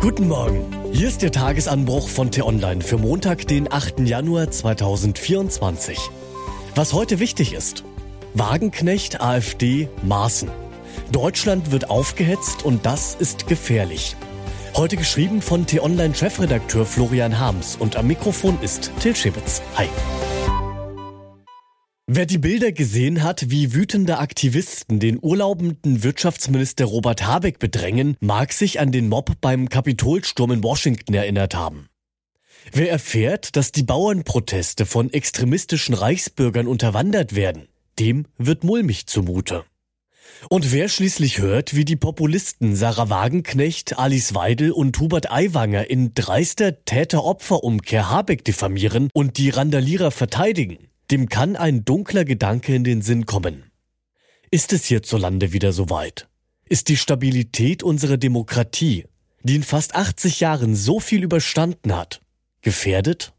[0.00, 0.64] Guten Morgen.
[0.92, 4.00] Hier ist der Tagesanbruch von T-Online für Montag, den 8.
[4.00, 5.98] Januar 2024.
[6.76, 7.82] Was heute wichtig ist.
[8.32, 10.50] Wagenknecht, AfD, Maßen.
[11.10, 14.14] Deutschland wird aufgehetzt und das ist gefährlich.
[14.76, 19.62] Heute geschrieben von T-Online-Chefredakteur Florian Harms und am Mikrofon ist Till Schibitz.
[19.76, 19.88] Hi.
[22.10, 28.54] Wer die Bilder gesehen hat, wie wütende Aktivisten den urlaubenden Wirtschaftsminister Robert Habeck bedrängen, mag
[28.54, 31.90] sich an den Mob beim Kapitolsturm in Washington erinnert haben.
[32.72, 37.68] Wer erfährt, dass die Bauernproteste von extremistischen Reichsbürgern unterwandert werden,
[37.98, 39.66] dem wird mulmig zumute.
[40.48, 46.14] Und wer schließlich hört, wie die Populisten Sarah Wagenknecht, Alice Weidel und Hubert Aiwanger in
[46.14, 53.02] dreister Täter-Opfer-Umkehr Habeck diffamieren und die Randalierer verteidigen, dem kann ein dunkler Gedanke in den
[53.02, 53.70] Sinn kommen.
[54.50, 56.28] Ist es hierzulande wieder soweit?
[56.68, 59.06] Ist die Stabilität unserer Demokratie,
[59.42, 62.20] die in fast 80 Jahren so viel überstanden hat,
[62.60, 63.32] gefährdet?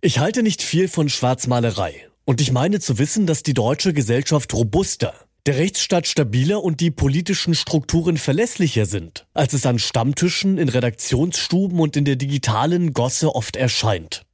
[0.00, 4.52] Ich halte nicht viel von Schwarzmalerei und ich meine zu wissen, dass die deutsche Gesellschaft
[4.52, 5.14] robuster,
[5.46, 11.80] der Rechtsstaat stabiler und die politischen Strukturen verlässlicher sind, als es an Stammtischen, in Redaktionsstuben
[11.80, 14.24] und in der digitalen Gosse oft erscheint.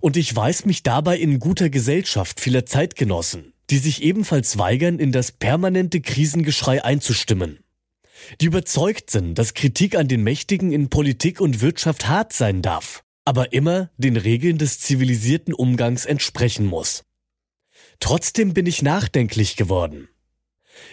[0.00, 5.12] Und ich weiß mich dabei in guter Gesellschaft vieler Zeitgenossen, die sich ebenfalls weigern, in
[5.12, 7.60] das permanente Krisengeschrei einzustimmen.
[8.40, 13.04] Die überzeugt sind, dass Kritik an den Mächtigen in Politik und Wirtschaft hart sein darf,
[13.24, 17.04] aber immer den Regeln des zivilisierten Umgangs entsprechen muss.
[17.98, 20.08] Trotzdem bin ich nachdenklich geworden.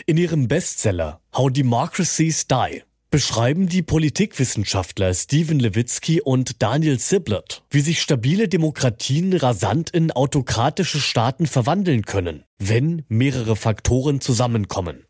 [0.05, 7.79] In ihrem Bestseller How Democracies Die beschreiben die Politikwissenschaftler Steven Levitsky und Daniel Siblett, wie
[7.79, 15.05] sich stabile Demokratien rasant in autokratische Staaten verwandeln können, wenn mehrere Faktoren zusammenkommen.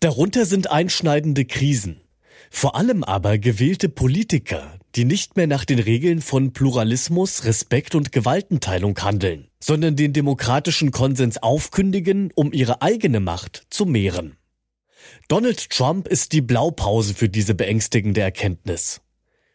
[0.00, 2.00] Darunter sind einschneidende Krisen,
[2.50, 8.12] vor allem aber gewählte Politiker, die nicht mehr nach den Regeln von Pluralismus, Respekt und
[8.12, 14.36] Gewaltenteilung handeln, sondern den demokratischen Konsens aufkündigen, um ihre eigene Macht zu mehren.
[15.28, 19.00] Donald Trump ist die Blaupause für diese beängstigende Erkenntnis.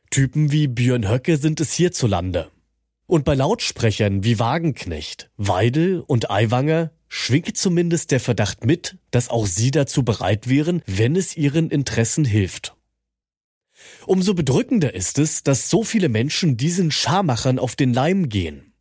[0.10, 2.52] Typen wie Björn Höcke sind es hierzulande.
[3.08, 9.46] Und bei Lautsprechern wie Wagenknecht, Weidel und Aiwanger schwingt zumindest der Verdacht mit, dass auch
[9.46, 12.76] sie dazu bereit wären, wenn es ihren Interessen hilft.
[14.06, 18.73] Umso bedrückender ist es, dass so viele Menschen diesen Scharmachern auf den Leim gehen.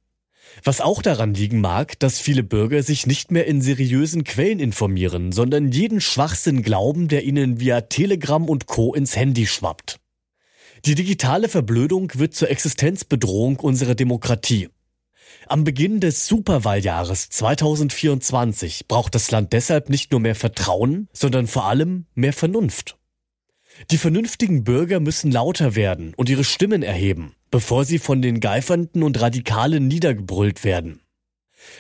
[0.65, 5.33] Was auch daran liegen mag, dass viele Bürger sich nicht mehr in seriösen Quellen informieren,
[5.33, 8.95] sondern jeden Schwachsinn glauben, der ihnen via Telegram und Co.
[8.95, 9.99] ins Handy schwappt.
[10.85, 14.69] Die digitale Verblödung wird zur Existenzbedrohung unserer Demokratie.
[15.47, 21.65] Am Beginn des Superwahljahres 2024 braucht das Land deshalb nicht nur mehr Vertrauen, sondern vor
[21.65, 22.99] allem mehr Vernunft.
[23.91, 29.05] Die vernünftigen Bürger müssen lauter werden und ihre Stimmen erheben, bevor sie von den Geifernden
[29.05, 31.01] und Radikalen niedergebrüllt werden.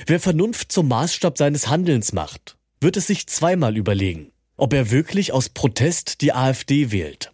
[0.06, 5.32] Wer Vernunft zum Maßstab seines Handelns macht, wird es sich zweimal überlegen, ob er wirklich
[5.32, 7.32] aus Protest die AfD wählt.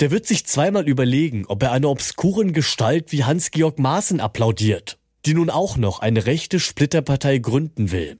[0.00, 5.34] Der wird sich zweimal überlegen, ob er einer obskuren Gestalt wie Hans-Georg Maaßen applaudiert, die
[5.34, 8.18] nun auch noch eine rechte Splitterpartei gründen will.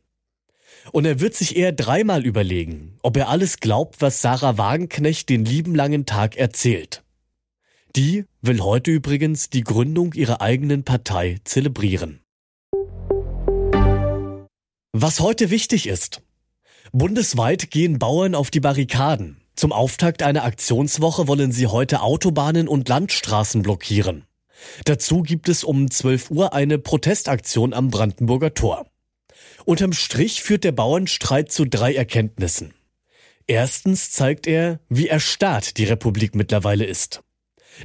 [0.92, 5.44] Und er wird sich eher dreimal überlegen, ob er alles glaubt, was Sarah Wagenknecht den
[5.44, 7.02] lieben langen Tag erzählt.
[7.96, 12.20] Die will heute übrigens die Gründung ihrer eigenen Partei zelebrieren.
[14.92, 16.20] Was heute wichtig ist.
[16.92, 19.40] Bundesweit gehen Bauern auf die Barrikaden.
[19.54, 24.26] Zum Auftakt einer Aktionswoche wollen sie heute Autobahnen und Landstraßen blockieren.
[24.84, 28.86] Dazu gibt es um 12 Uhr eine Protestaktion am Brandenburger Tor.
[29.64, 32.74] Unterm Strich führt der Bauernstreit zu drei Erkenntnissen.
[33.46, 37.22] Erstens zeigt er, wie erstarrt die Republik mittlerweile ist.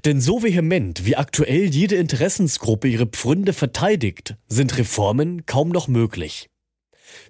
[0.05, 6.49] Denn so vehement, wie aktuell jede Interessensgruppe ihre Pfründe verteidigt, sind Reformen kaum noch möglich.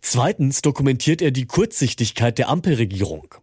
[0.02, 3.36] Zweitens dokumentiert er die Kurzsichtigkeit der Ampelregierung.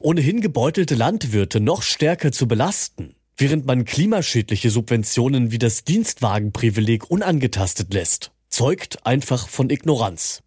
[0.00, 7.92] Ohnehin gebeutelte Landwirte noch stärker zu belasten, während man klimaschädliche Subventionen wie das Dienstwagenprivileg unangetastet
[7.92, 10.42] lässt, zeugt einfach von Ignoranz.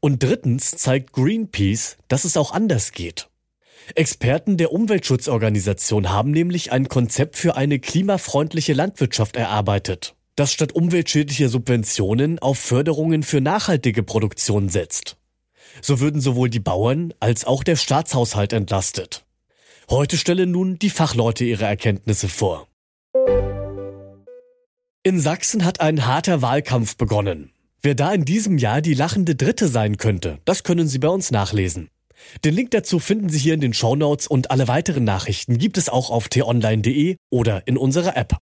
[0.00, 3.28] Und drittens zeigt Greenpeace, dass es auch anders geht.
[3.94, 11.48] Experten der Umweltschutzorganisation haben nämlich ein Konzept für eine klimafreundliche Landwirtschaft erarbeitet, das statt umweltschädlicher
[11.48, 15.16] Subventionen auf Förderungen für nachhaltige Produktion setzt.
[15.80, 19.24] So würden sowohl die Bauern als auch der Staatshaushalt entlastet.
[19.90, 22.68] Heute stellen nun die Fachleute ihre Erkenntnisse vor.
[25.02, 27.52] In Sachsen hat ein harter Wahlkampf begonnen.
[27.80, 31.30] Wer da in diesem Jahr die lachende Dritte sein könnte, das können Sie bei uns
[31.30, 31.88] nachlesen.
[32.44, 35.88] Den Link dazu finden Sie hier in den Shownotes und alle weiteren Nachrichten gibt es
[35.88, 38.36] auch auf t-online.de oder in unserer App.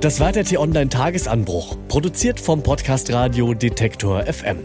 [0.00, 4.58] Das war der T-Online Tagesanbruch, produziert vom Podcast Radio Detektor FM.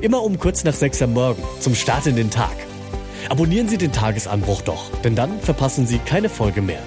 [0.00, 2.56] Immer um kurz nach sechs am Morgen, zum Start in den Tag.
[3.28, 6.82] Abonnieren Sie den Tagesanbruch doch, denn dann verpassen Sie keine Folge mehr.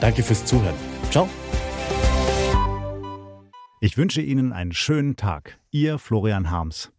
[0.00, 0.76] Danke fürs Zuhören.
[1.10, 1.28] Ciao.
[3.80, 5.58] Ich wünsche Ihnen einen schönen Tag.
[5.70, 6.93] Ihr Florian Harms.